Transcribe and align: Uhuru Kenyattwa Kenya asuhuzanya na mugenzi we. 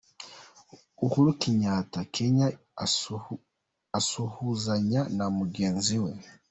Uhuru 1.05 1.29
Kenyattwa 1.41 2.01
Kenya 2.15 2.47
asuhuzanya 3.99 5.01
na 5.17 5.25
mugenzi 5.37 5.95
we. 6.03 6.11